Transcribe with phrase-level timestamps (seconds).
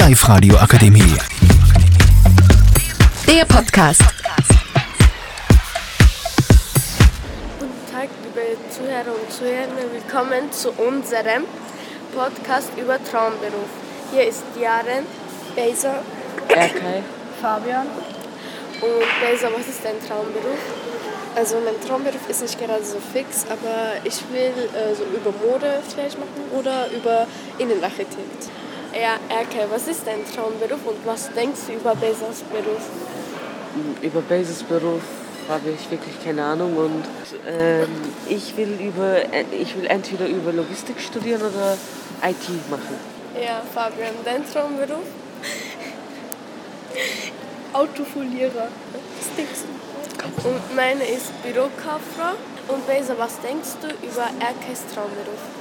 [0.00, 1.14] Live-Radio Akademie.
[3.26, 4.00] Der Podcast.
[7.58, 9.92] Guten Tag, liebe Zuhörer und Zuhörer.
[9.92, 11.44] Willkommen zu unserem
[12.14, 13.68] Podcast über Traumberuf.
[14.10, 15.04] Hier ist Jaren,
[15.54, 16.02] Beisa
[16.48, 17.02] Erkay.
[17.42, 17.86] Fabian.
[18.80, 20.58] und Beisa, was ist dein Traumberuf?
[21.36, 25.82] Also mein Traumberuf ist nicht gerade so fix, aber ich will äh, so über Mode
[25.92, 27.26] vielleicht machen oder über
[27.58, 28.48] Innenarchitekt.
[28.92, 32.82] Ja, Erke, was ist dein Traumberuf und was denkst du über Beisas Beruf?
[34.02, 35.02] Über Basisberuf
[35.48, 37.04] habe ich wirklich keine Ahnung und
[37.46, 37.88] ähm,
[38.28, 39.18] ich will über
[39.52, 41.76] ich will entweder über Logistik studieren oder
[42.22, 42.96] IT machen.
[43.40, 45.06] Ja, Fabian, dein Traumberuf?
[47.72, 48.68] Autofolierer.
[49.18, 49.60] Was denkst
[50.42, 50.48] du?
[50.48, 52.34] Und meine ist Bürokauffrau.
[52.66, 55.59] Und Beisa, was denkst du über Erkes Traumberuf?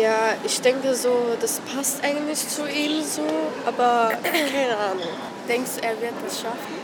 [0.00, 3.26] Ja, ich denke so, das passt eigentlich zu ihm so,
[3.66, 5.08] aber keine Ahnung.
[5.48, 6.82] Denkst du, er wird es schaffen?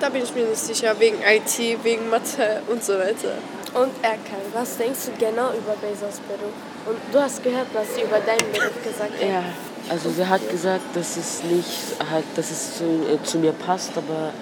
[0.00, 3.38] Da bin ich mir nicht sicher, wegen IT, wegen Mathe und so weiter.
[3.74, 6.52] Und Erkan, was denkst du genau über Bezos Beruf?
[6.86, 9.28] Und du hast gehört, was sie über deinen Beruf gesagt hat.
[9.28, 9.44] Ja,
[9.88, 13.92] also sie hat gesagt, dass es nicht halt, dass es zu, äh, zu mir passt,
[13.96, 14.32] aber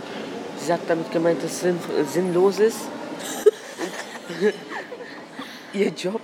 [0.64, 2.78] sie hat damit gemeint, dass es sinn, äh, sinnlos ist.
[5.72, 6.20] Ihr Job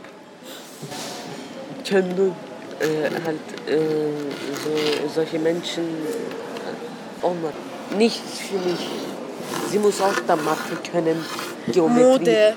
[1.89, 2.35] können nur
[2.81, 3.79] äh, halt äh,
[4.63, 5.85] so, solche Menschen
[7.23, 7.53] auch mal
[7.97, 8.89] nicht für mich.
[9.71, 11.25] Sie muss auch da machen können.
[11.69, 12.03] Geometrie.
[12.03, 12.55] Mode.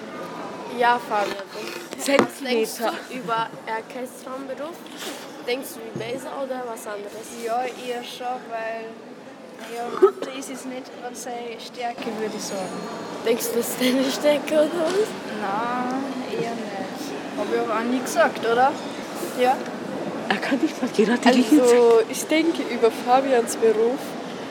[0.80, 1.35] Ja, Fabian.
[1.95, 2.93] Was denkst Zentimeter.
[3.09, 4.75] du über Erkes Traumberuf?
[5.47, 7.27] Denkst du wie Beza oder was anderes?
[7.45, 8.87] Ja, eher schon, weil
[9.75, 12.67] ja, Mathe ist es nicht seine Stärke, würde ich sagen.
[13.25, 15.09] Denkst du, das ist deine Stärke oder was?
[15.41, 16.73] Nein, eher nicht.
[17.37, 18.71] Habe ich aber auch nie gesagt, oder?
[19.39, 19.56] Ja.
[20.30, 21.62] Er kann nicht mal gerade Linie zeigen.
[21.62, 24.00] Also ich denke über Fabians Beruf.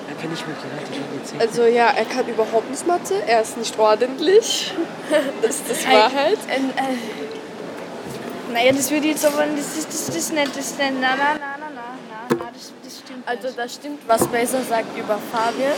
[0.09, 1.41] Er kann nicht mal gerade Linie zeigen.
[1.41, 4.75] Also ja, er kann überhaupt nicht Mathe, er ist nicht ordentlich.
[5.42, 6.39] Das ist das Wahrheit.
[6.48, 10.79] Ein, äh, naja, das würde ich jetzt aber, das ist das, das nicht, das ist
[10.79, 14.61] nicht, nein, nein, nein, nein, nein, nein, das, das stimmt Also das stimmt, was Beza
[14.63, 15.73] sagt über Fabian.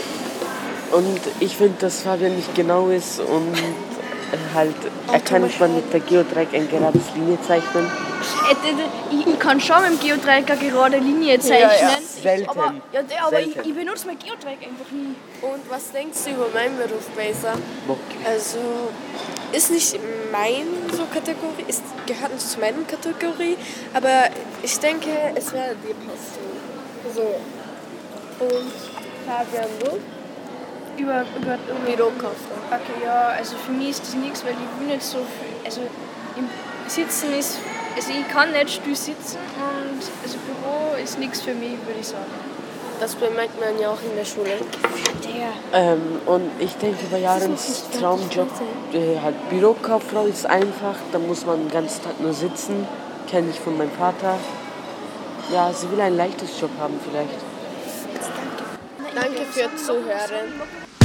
[0.91, 4.75] Und ich finde, dass Fabian nicht genau ist und äh, halt,
[5.11, 7.89] er kann nicht mal mit der Geodreieck ein gerades Linie zeichnen.
[8.49, 12.03] Äh, Ich, ich kann schon mit dem Geodreieck eine gerade Linie zeichnen.
[12.21, 12.49] Selten.
[12.49, 13.69] Aber, ja, aber ich, Selten.
[13.69, 15.15] ich benutze mein Geodreieck einfach nie.
[15.41, 17.53] Und was denkst du über meinen Beruf, Beza?
[17.87, 17.99] Bock.
[18.25, 18.57] Also
[19.51, 19.99] ist nicht
[20.31, 23.57] mein so Kategorie, ist, gehört nicht zu meiner Kategorie,
[23.93, 24.29] aber
[24.63, 27.13] ich denke, es wäre dir passen.
[27.13, 27.35] So.
[28.43, 28.71] Und
[29.25, 31.01] Fabian, du?
[31.01, 32.57] Über, über, über Bürokauffrau.
[32.71, 35.81] Okay, ja, also für mich ist das nichts, weil ich will nicht so viel, also
[36.37, 36.49] im
[36.87, 37.59] Sitzen ist,
[37.95, 42.07] also ich kann nicht still sitzen und also Büro ist nichts für mich, würde ich
[42.07, 42.25] sagen.
[42.99, 44.51] Das bemerkt man ja auch in der Schule.
[45.23, 45.81] Der.
[45.93, 48.47] Ähm, und ich denke, bei Jarens Traumjob,
[48.93, 52.87] äh, halt Bürokauffrau ist einfach, da muss man den ganzen Tag nur sitzen,
[53.29, 54.37] kenne ich von meinem Vater.
[55.53, 57.39] Ja, sie will ein leichtes Job haben vielleicht.
[59.13, 61.04] Danke für Zuhören.